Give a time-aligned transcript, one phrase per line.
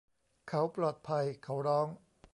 [0.47, 1.87] เขาปลอดภัย เขาร้อง